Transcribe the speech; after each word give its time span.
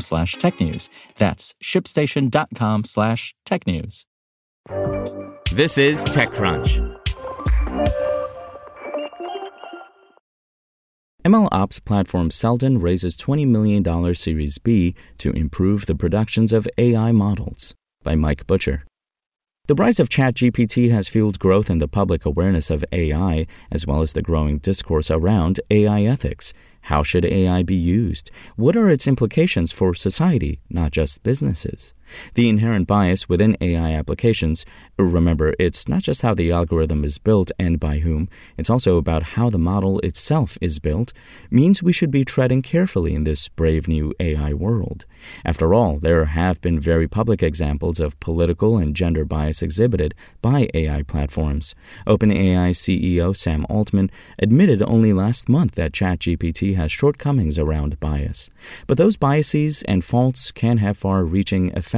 slash 0.00 0.36
technews. 0.36 0.88
That's 1.18 1.54
shipstation.com 1.62 2.84
slash 2.84 3.34
technews. 3.46 4.04
This 5.52 5.78
is 5.78 6.04
TechCrunch. 6.04 6.94
ML 11.24 11.48
Ops 11.52 11.80
platform 11.80 12.30
Seldon 12.30 12.80
raises 12.80 13.16
$20 13.16 13.46
million 13.46 14.14
Series 14.14 14.58
B 14.58 14.94
to 15.16 15.30
improve 15.32 15.86
the 15.86 15.94
productions 15.94 16.52
of 16.52 16.68
AI 16.76 17.12
models 17.12 17.74
by 18.02 18.14
Mike 18.14 18.46
Butcher. 18.46 18.84
The 19.66 19.74
rise 19.74 19.98
of 19.98 20.10
ChatGPT 20.10 20.90
has 20.90 21.08
fueled 21.08 21.38
growth 21.38 21.70
in 21.70 21.78
the 21.78 21.88
public 21.88 22.26
awareness 22.26 22.68
of 22.68 22.84
AI, 22.92 23.46
as 23.70 23.86
well 23.86 24.02
as 24.02 24.12
the 24.12 24.20
growing 24.20 24.58
discourse 24.58 25.10
around 25.10 25.62
AI 25.70 26.02
ethics. 26.02 26.52
How 26.88 27.02
should 27.02 27.24
AI 27.24 27.62
be 27.62 27.74
used? 27.74 28.30
What 28.56 28.76
are 28.76 28.90
its 28.90 29.06
implications 29.06 29.72
for 29.72 29.94
society, 29.94 30.60
not 30.68 30.90
just 30.92 31.22
businesses? 31.22 31.94
The 32.34 32.48
inherent 32.48 32.86
bias 32.86 33.28
within 33.28 33.56
AI 33.60 33.92
applications 33.92 34.66
remember, 34.98 35.54
it's 35.58 35.88
not 35.88 36.02
just 36.02 36.22
how 36.22 36.34
the 36.34 36.52
algorithm 36.52 37.04
is 37.04 37.18
built 37.18 37.50
and 37.58 37.80
by 37.80 37.98
whom, 37.98 38.28
it's 38.56 38.70
also 38.70 38.96
about 38.96 39.22
how 39.34 39.50
the 39.50 39.58
model 39.58 39.98
itself 40.00 40.58
is 40.60 40.78
built 40.78 41.12
means 41.50 41.82
we 41.82 41.92
should 41.92 42.10
be 42.10 42.24
treading 42.24 42.62
carefully 42.62 43.14
in 43.14 43.24
this 43.24 43.48
brave 43.48 43.88
new 43.88 44.12
AI 44.20 44.52
world. 44.52 45.06
After 45.44 45.72
all, 45.72 45.98
there 45.98 46.26
have 46.26 46.60
been 46.60 46.78
very 46.78 47.08
public 47.08 47.42
examples 47.42 47.98
of 48.00 48.18
political 48.20 48.76
and 48.76 48.94
gender 48.94 49.24
bias 49.24 49.62
exhibited 49.62 50.14
by 50.42 50.68
AI 50.74 51.02
platforms. 51.02 51.74
OpenAI 52.06 52.70
CEO 52.70 53.34
Sam 53.34 53.64
Altman 53.68 54.10
admitted 54.38 54.82
only 54.82 55.12
last 55.12 55.48
month 55.48 55.74
that 55.76 55.92
ChatGPT 55.92 56.76
has 56.76 56.92
shortcomings 56.92 57.58
around 57.58 57.98
bias. 58.00 58.50
But 58.86 58.98
those 58.98 59.16
biases 59.16 59.82
and 59.84 60.04
faults 60.04 60.52
can 60.52 60.78
have 60.78 60.98
far 60.98 61.24
reaching 61.24 61.70
effects 61.70 61.93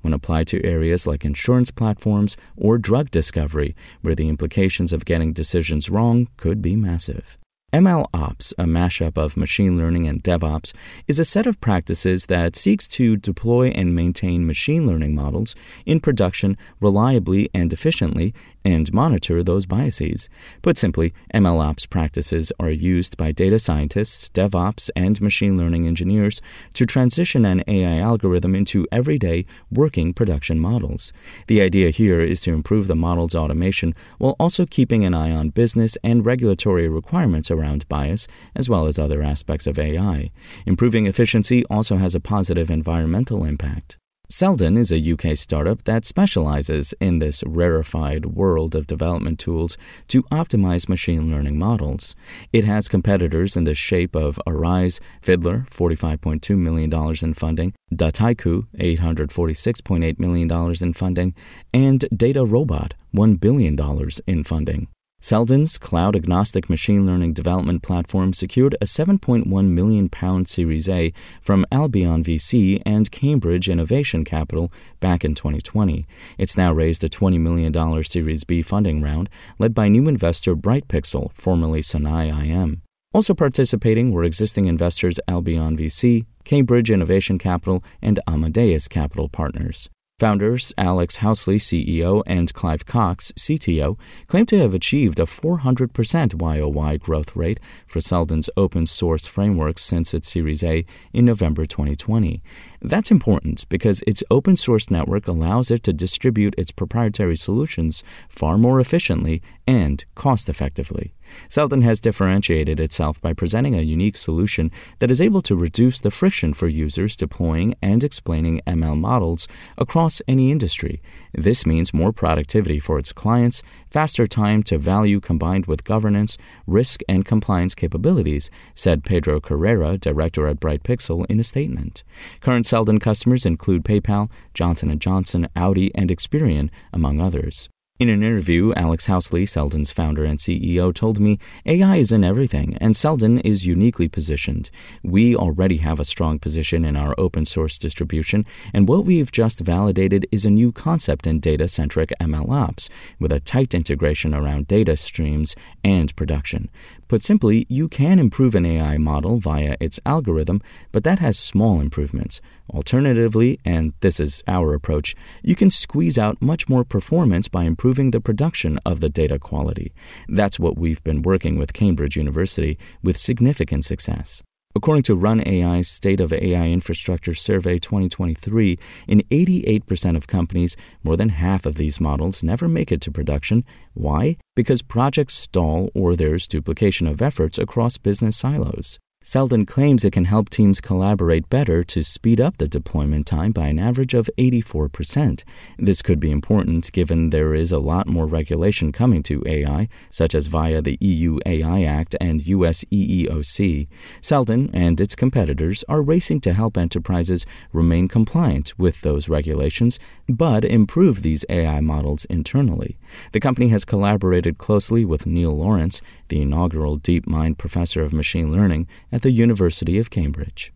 when 0.00 0.12
applied 0.12 0.46
to 0.48 0.64
areas 0.64 1.06
like 1.06 1.24
insurance 1.24 1.70
platforms 1.70 2.36
or 2.56 2.78
drug 2.78 3.10
discovery, 3.10 3.74
where 4.00 4.14
the 4.14 4.28
implications 4.28 4.92
of 4.92 5.04
getting 5.04 5.32
decisions 5.32 5.90
wrong 5.90 6.28
could 6.36 6.62
be 6.62 6.76
massive. 6.76 7.38
ML 7.72 8.04
Ops, 8.12 8.52
a 8.58 8.64
mashup 8.64 9.16
of 9.16 9.34
machine 9.34 9.78
learning 9.78 10.06
and 10.06 10.22
DevOps, 10.22 10.74
is 11.08 11.18
a 11.18 11.24
set 11.24 11.46
of 11.46 11.58
practices 11.58 12.26
that 12.26 12.54
seeks 12.54 12.86
to 12.88 13.16
deploy 13.16 13.68
and 13.68 13.94
maintain 13.94 14.46
machine 14.46 14.86
learning 14.86 15.14
models 15.14 15.56
in 15.86 15.98
production 15.98 16.58
reliably 16.80 17.48
and 17.54 17.72
efficiently 17.72 18.34
and 18.64 18.92
monitor 18.92 19.42
those 19.42 19.66
biases. 19.66 20.28
Put 20.62 20.76
simply, 20.76 21.12
ML 21.34 21.60
Ops 21.60 21.86
practices 21.86 22.52
are 22.60 22.70
used 22.70 23.16
by 23.16 23.32
data 23.32 23.58
scientists, 23.58 24.28
DevOps, 24.30 24.90
and 24.96 25.20
machine 25.20 25.56
learning 25.56 25.86
engineers 25.86 26.40
to 26.74 26.86
transition 26.86 27.44
an 27.44 27.62
AI 27.66 27.98
algorithm 27.98 28.54
into 28.54 28.86
everyday 28.92 29.44
working 29.70 30.12
production 30.12 30.58
models. 30.58 31.12
The 31.46 31.60
idea 31.60 31.90
here 31.90 32.20
is 32.20 32.40
to 32.40 32.52
improve 32.52 32.86
the 32.86 32.96
model's 32.96 33.34
automation 33.34 33.94
while 34.18 34.36
also 34.38 34.66
keeping 34.66 35.04
an 35.04 35.14
eye 35.14 35.30
on 35.30 35.50
business 35.50 35.96
and 36.02 36.24
regulatory 36.24 36.88
requirements 36.88 37.50
around 37.50 37.88
bias, 37.88 38.28
as 38.54 38.68
well 38.68 38.86
as 38.86 38.98
other 38.98 39.22
aspects 39.22 39.66
of 39.66 39.78
AI. 39.78 40.30
Improving 40.66 41.06
efficiency 41.06 41.64
also 41.66 41.96
has 41.96 42.14
a 42.14 42.20
positive 42.20 42.70
environmental 42.70 43.44
impact. 43.44 43.98
Seldon 44.32 44.78
is 44.78 44.90
a 44.90 45.12
UK 45.12 45.36
startup 45.36 45.84
that 45.84 46.06
specializes 46.06 46.94
in 47.00 47.18
this 47.18 47.44
rarefied 47.46 48.24
world 48.24 48.74
of 48.74 48.86
development 48.86 49.38
tools 49.38 49.76
to 50.08 50.22
optimize 50.32 50.88
machine 50.88 51.30
learning 51.30 51.58
models. 51.58 52.16
It 52.50 52.64
has 52.64 52.88
competitors 52.88 53.58
in 53.58 53.64
the 53.64 53.74
shape 53.74 54.16
of 54.16 54.40
Arize, 54.46 55.00
Fiddler, 55.20 55.66
$45.2 55.70 56.56
million 56.56 56.90
in 57.22 57.34
funding, 57.34 57.74
Dataiku, 57.94 58.66
$846.8 58.78 60.18
million 60.18 60.74
in 60.80 60.92
funding, 60.94 61.34
and 61.74 62.00
DataRobot, 62.10 62.92
$1 63.14 63.38
billion 63.38 63.78
in 64.26 64.44
funding. 64.44 64.88
Seldon's 65.24 65.78
cloud 65.78 66.16
agnostic 66.16 66.68
machine 66.68 67.06
learning 67.06 67.32
development 67.32 67.84
platform 67.84 68.32
secured 68.32 68.74
a 68.80 68.86
7.1 68.86 69.46
million 69.68 70.08
pound 70.08 70.48
Series 70.48 70.88
A 70.88 71.12
from 71.40 71.64
Albion 71.70 72.24
VC 72.24 72.82
and 72.84 73.08
Cambridge 73.12 73.68
Innovation 73.68 74.24
Capital 74.24 74.72
back 74.98 75.24
in 75.24 75.36
2020. 75.36 76.08
It's 76.38 76.56
now 76.56 76.72
raised 76.72 77.04
a 77.04 77.08
$20 77.08 77.38
million 77.38 78.02
Series 78.02 78.42
B 78.42 78.62
funding 78.62 79.00
round 79.00 79.30
led 79.60 79.74
by 79.74 79.86
new 79.86 80.08
investor 80.08 80.56
Brightpixel, 80.56 81.32
formerly 81.34 81.82
Sonae 81.82 82.44
IM. 82.44 82.82
Also 83.14 83.32
participating 83.32 84.10
were 84.10 84.24
existing 84.24 84.66
investors 84.66 85.20
Albion 85.28 85.76
VC, 85.76 86.26
Cambridge 86.42 86.90
Innovation 86.90 87.38
Capital, 87.38 87.84
and 88.02 88.18
Amadeus 88.26 88.88
Capital 88.88 89.28
Partners. 89.28 89.88
Founders 90.22 90.72
Alex 90.78 91.16
Housley, 91.16 91.56
CEO, 91.56 92.22
and 92.28 92.54
Clive 92.54 92.86
Cox, 92.86 93.32
CTO, 93.32 93.98
claim 94.28 94.46
to 94.46 94.58
have 94.60 94.72
achieved 94.72 95.18
a 95.18 95.24
400% 95.24 96.40
YOY 96.40 96.98
growth 96.98 97.34
rate 97.34 97.58
for 97.88 98.00
Seldon's 98.00 98.48
open 98.56 98.86
source 98.86 99.26
framework 99.26 99.80
since 99.80 100.14
its 100.14 100.28
Series 100.28 100.62
A 100.62 100.84
in 101.12 101.24
November 101.24 101.66
2020. 101.66 102.40
That's 102.80 103.10
important 103.10 103.68
because 103.68 104.04
its 104.06 104.22
open 104.30 104.54
source 104.54 104.92
network 104.92 105.26
allows 105.26 105.72
it 105.72 105.82
to 105.82 105.92
distribute 105.92 106.54
its 106.56 106.70
proprietary 106.70 107.34
solutions 107.34 108.04
far 108.28 108.56
more 108.58 108.78
efficiently 108.78 109.42
and 109.66 110.04
cost 110.14 110.48
effectively. 110.48 111.14
Seldon 111.48 111.82
has 111.82 112.00
differentiated 112.00 112.80
itself 112.80 113.20
by 113.20 113.32
presenting 113.32 113.74
a 113.74 113.82
unique 113.82 114.16
solution 114.16 114.70
that 114.98 115.10
is 115.10 115.20
able 115.20 115.42
to 115.42 115.56
reduce 115.56 116.00
the 116.00 116.10
friction 116.10 116.54
for 116.54 116.68
users 116.68 117.16
deploying 117.16 117.74
and 117.82 118.04
explaining 118.04 118.60
ML 118.66 118.98
models 118.98 119.48
across 119.76 120.22
any 120.26 120.50
industry. 120.50 121.00
This 121.32 121.66
means 121.66 121.94
more 121.94 122.12
productivity 122.12 122.78
for 122.78 122.98
its 122.98 123.12
clients, 123.12 123.62
faster 123.90 124.26
time 124.26 124.62
to 124.64 124.78
value 124.78 125.20
combined 125.20 125.66
with 125.66 125.84
governance, 125.84 126.38
risk, 126.66 127.00
and 127.08 127.24
compliance 127.24 127.74
capabilities, 127.74 128.50
said 128.74 129.04
Pedro 129.04 129.40
Carrera, 129.40 129.98
director 129.98 130.46
at 130.46 130.60
Brightpixel, 130.60 131.26
in 131.28 131.40
a 131.40 131.44
statement. 131.44 132.02
Current 132.40 132.66
Seldon 132.66 132.98
customers 132.98 133.46
include 133.46 133.84
PayPal, 133.84 134.30
Johnson 134.54 134.98
& 134.98 135.00
Johnson, 135.00 135.48
Audi, 135.56 135.94
and 135.94 136.10
Experian, 136.10 136.70
among 136.92 137.20
others. 137.20 137.68
In 138.02 138.08
an 138.08 138.24
interview, 138.24 138.72
Alex 138.74 139.06
Housley, 139.06 139.48
Seldon's 139.48 139.92
founder 139.92 140.24
and 140.24 140.36
CEO, 140.36 140.92
told 140.92 141.20
me 141.20 141.38
AI 141.66 141.98
is 141.98 142.10
in 142.10 142.24
everything, 142.24 142.76
and 142.80 142.96
Seldon 142.96 143.38
is 143.38 143.64
uniquely 143.64 144.08
positioned. 144.08 144.70
We 145.04 145.36
already 145.36 145.76
have 145.76 146.00
a 146.00 146.04
strong 146.04 146.40
position 146.40 146.84
in 146.84 146.96
our 146.96 147.14
open 147.16 147.44
source 147.44 147.78
distribution, 147.78 148.44
and 148.74 148.88
what 148.88 149.04
we've 149.04 149.30
just 149.30 149.60
validated 149.60 150.26
is 150.32 150.44
a 150.44 150.50
new 150.50 150.72
concept 150.72 151.28
in 151.28 151.38
data 151.38 151.68
centric 151.68 152.12
ML 152.20 152.50
ops, 152.50 152.90
with 153.20 153.30
a 153.30 153.38
tight 153.38 153.72
integration 153.72 154.34
around 154.34 154.66
data 154.66 154.96
streams 154.96 155.54
and 155.84 156.16
production. 156.16 156.70
Put 157.06 157.22
simply, 157.22 157.66
you 157.68 157.88
can 157.88 158.18
improve 158.18 158.56
an 158.56 158.66
AI 158.66 158.96
model 158.98 159.36
via 159.36 159.76
its 159.78 160.00
algorithm, 160.04 160.60
but 160.90 161.04
that 161.04 161.20
has 161.20 161.38
small 161.38 161.78
improvements. 161.78 162.40
Alternatively, 162.72 163.60
and 163.66 163.92
this 164.00 164.18
is 164.18 164.42
our 164.48 164.72
approach, 164.72 165.14
you 165.42 165.54
can 165.54 165.68
squeeze 165.68 166.16
out 166.16 166.40
much 166.40 166.70
more 166.70 166.84
performance 166.84 167.48
by 167.48 167.64
improving 167.64 167.91
the 167.92 168.20
production 168.20 168.78
of 168.86 169.00
the 169.00 169.10
data 169.10 169.38
quality. 169.38 169.92
That's 170.28 170.58
what 170.58 170.78
we've 170.78 171.04
been 171.04 171.20
working 171.22 171.58
with 171.58 171.74
Cambridge 171.74 172.16
University 172.16 172.78
with 173.02 173.18
significant 173.18 173.84
success. 173.84 174.42
According 174.74 175.02
to 175.02 175.14
Run 175.14 175.46
AI's 175.46 175.90
State 175.90 176.18
of 176.18 176.32
AI 176.32 176.68
Infrastructure 176.68 177.34
Survey 177.34 177.76
2023, 177.78 178.78
in 179.06 179.20
88% 179.30 180.16
of 180.16 180.26
companies, 180.26 180.76
more 181.04 181.18
than 181.18 181.28
half 181.28 181.66
of 181.66 181.74
these 181.74 182.00
models 182.00 182.42
never 182.42 182.68
make 182.68 182.90
it 182.90 183.02
to 183.02 183.10
production. 183.10 183.64
Why? 183.92 184.36
Because 184.56 184.80
projects 184.80 185.34
stall 185.34 185.90
or 185.94 186.16
there's 186.16 186.48
duplication 186.48 187.06
of 187.06 187.20
efforts 187.20 187.58
across 187.58 187.98
business 187.98 188.38
silos. 188.38 188.98
Seldon 189.24 189.64
claims 189.64 190.04
it 190.04 190.10
can 190.10 190.24
help 190.24 190.50
teams 190.50 190.80
collaborate 190.80 191.48
better 191.48 191.84
to 191.84 192.02
speed 192.02 192.40
up 192.40 192.58
the 192.58 192.66
deployment 192.66 193.24
time 193.24 193.52
by 193.52 193.68
an 193.68 193.78
average 193.78 194.14
of 194.14 194.28
84%. 194.36 195.44
This 195.78 196.02
could 196.02 196.18
be 196.18 196.32
important 196.32 196.90
given 196.90 197.30
there 197.30 197.54
is 197.54 197.70
a 197.70 197.78
lot 197.78 198.08
more 198.08 198.26
regulation 198.26 198.90
coming 198.90 199.22
to 199.22 199.40
AI, 199.46 199.88
such 200.10 200.34
as 200.34 200.48
via 200.48 200.82
the 200.82 200.98
EU 201.00 201.38
AI 201.46 201.84
Act 201.84 202.16
and 202.20 202.44
US 202.48 202.84
EEOC. 202.86 203.86
Seldon 204.20 204.68
and 204.72 205.00
its 205.00 205.14
competitors 205.14 205.84
are 205.88 206.02
racing 206.02 206.40
to 206.40 206.52
help 206.52 206.76
enterprises 206.76 207.46
remain 207.72 208.08
compliant 208.08 208.76
with 208.76 209.02
those 209.02 209.28
regulations, 209.28 210.00
but 210.28 210.64
improve 210.64 211.22
these 211.22 211.44
AI 211.48 211.80
models 211.80 212.24
internally. 212.24 212.98
The 213.30 213.40
company 213.40 213.68
has 213.68 213.84
collaborated 213.84 214.58
closely 214.58 215.04
with 215.04 215.26
Neil 215.26 215.56
Lawrence, 215.56 216.02
the 216.28 216.42
inaugural 216.42 216.98
DeepMind 216.98 217.56
professor 217.56 218.02
of 218.02 218.12
machine 218.12 218.50
learning 218.50 218.88
at 219.12 219.20
the 219.20 219.30
University 219.30 219.98
of 219.98 220.08
Cambridge. 220.08 220.72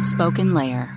Spoken 0.00 0.54
Layer. 0.54 0.94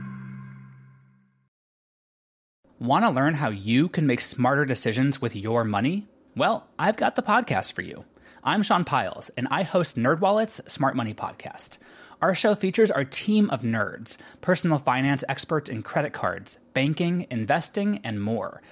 Want 2.80 3.04
to 3.06 3.12
learn 3.12 3.36
how 3.36 3.50
you 3.50 3.90
can 3.90 4.08
make 4.08 4.22
smarter 4.22 4.66
decisions 4.66 5.22
with 5.22 5.36
your 5.36 5.64
money? 5.64 6.08
Well, 6.36 6.66
I've 6.80 6.96
got 6.96 7.16
the 7.16 7.22
podcast 7.22 7.74
for 7.74 7.82
you. 7.82 8.06
I'm 8.44 8.64
Sean 8.64 8.86
Pyles, 8.86 9.30
and 9.38 9.48
I 9.52 9.64
host 9.64 9.98
NerdWallet's 9.98 10.62
Smart 10.72 10.96
Money 10.96 11.14
Podcast. 11.14 11.78
Our 12.22 12.34
show 12.34 12.56
features 12.56 12.90
our 12.90 13.04
team 13.04 13.50
of 13.50 13.62
nerds, 13.62 14.18
personal 14.40 14.80
finance 14.80 15.24
experts 15.30 15.70
in 15.70 15.84
credit 15.84 16.14
cards, 16.14 16.58
banking, 16.74 17.28
investing, 17.30 18.00
and 18.04 18.22
more– 18.22 18.62